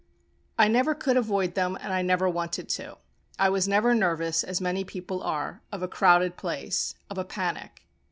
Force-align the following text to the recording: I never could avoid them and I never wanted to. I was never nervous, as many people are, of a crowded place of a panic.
I 0.57 0.67
never 0.67 0.95
could 0.95 1.15
avoid 1.15 1.53
them 1.53 1.77
and 1.79 1.93
I 1.93 2.01
never 2.01 2.27
wanted 2.27 2.67
to. 2.69 2.97
I 3.37 3.49
was 3.49 3.67
never 3.67 3.93
nervous, 3.93 4.43
as 4.43 4.59
many 4.59 4.83
people 4.83 5.21
are, 5.21 5.61
of 5.71 5.83
a 5.83 5.87
crowded 5.87 6.37
place 6.37 6.95
of 7.11 7.19
a 7.19 7.23
panic. 7.23 7.85